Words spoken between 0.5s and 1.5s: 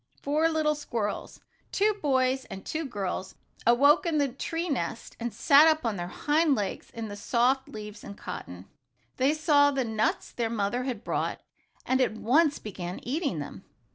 squirrels